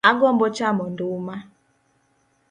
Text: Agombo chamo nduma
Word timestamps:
Agombo 0.09 0.45
chamo 0.57 0.83
nduma 0.91 1.35